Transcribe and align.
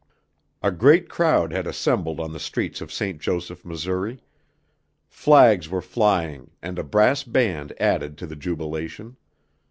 A 0.63 0.71
great 0.71 1.09
crowd 1.09 1.51
had 1.53 1.67
assembled 1.67 2.19
on 2.19 2.33
the 2.33 2.39
streets 2.39 2.81
of 2.81 2.91
St. 2.91 3.21
Joseph, 3.21 3.63
Missouri. 3.63 4.23
Flags 5.07 5.69
were 5.69 5.79
flying 5.79 6.49
and 6.59 6.79
a 6.79 6.83
brass 6.83 7.23
band 7.23 7.71
added 7.79 8.17
to 8.17 8.25
the 8.25 8.35
jubilation. 8.35 9.17